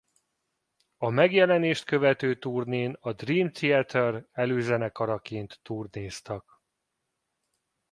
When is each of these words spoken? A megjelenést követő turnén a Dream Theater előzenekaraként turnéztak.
A 0.97 1.09
megjelenést 1.09 1.85
követő 1.85 2.39
turnén 2.39 2.97
a 2.99 3.13
Dream 3.13 3.51
Theater 3.51 4.25
előzenekaraként 4.31 5.59
turnéztak. 5.61 6.61